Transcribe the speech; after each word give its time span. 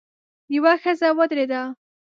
يوه 0.55 0.73
ښځه 0.81 1.09
ودرېده. 1.17 1.61